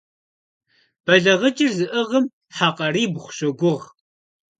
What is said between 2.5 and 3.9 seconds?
хьэ къарибгъу щогугъ.